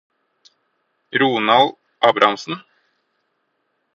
[1.13, 2.57] Ronald Abrahamsen